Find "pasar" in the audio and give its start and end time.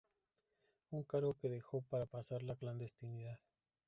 2.07-2.41